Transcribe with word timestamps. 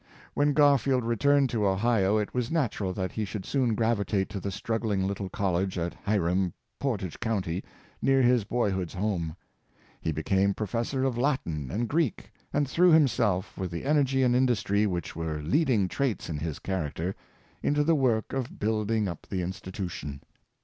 When 0.33 0.53
Garfield 0.53 1.03
returned 1.05 1.51
to 1.51 1.67
Ohio 1.67 2.17
it 2.17 2.33
was 2.33 2.49
natural 2.49 2.91
that 2.93 3.11
he 3.11 3.23
should 3.23 3.45
soon 3.45 3.75
gravitate 3.75 4.29
to 4.29 4.39
the 4.39 4.49
struggling 4.49 5.05
little 5.05 5.29
174 5.31 5.79
yames 5.79 5.91
A. 5.91 5.93
Garfield. 5.93 6.01
college 6.01 6.01
at 6.01 6.03
Hiram, 6.49 6.53
Portage 6.79 7.19
County, 7.19 7.63
near 8.01 8.23
his 8.23 8.43
boyhood's 8.43 8.95
home. 8.95 9.35
H,e 10.03 10.11
became 10.11 10.55
Professor 10.55 11.03
of 11.03 11.19
Latin 11.19 11.69
and 11.69 11.87
Greek, 11.87 12.31
and 12.51 12.67
threw 12.67 12.89
himself, 12.89 13.55
with 13.55 13.69
the 13.69 13.85
energy 13.85 14.23
and 14.23 14.35
industry 14.35 14.87
which 14.87 15.15
were 15.15 15.43
leading 15.43 15.87
traits 15.87 16.31
in 16.31 16.39
his 16.39 16.57
character, 16.57 17.13
into 17.61 17.83
the 17.83 17.93
work 17.93 18.33
of 18.33 18.57
build 18.57 18.89
ing 18.89 19.07
up 19.07 19.27
the 19.29 19.43
institution. 19.43 20.21